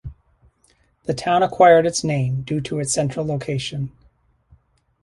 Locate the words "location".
3.23-3.91